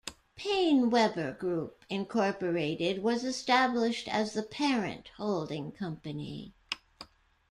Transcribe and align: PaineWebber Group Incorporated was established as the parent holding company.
PaineWebber 0.35 1.37
Group 1.37 1.85
Incorporated 1.87 3.03
was 3.03 3.23
established 3.23 4.07
as 4.07 4.33
the 4.33 4.41
parent 4.41 5.09
holding 5.17 5.71
company. 5.71 6.55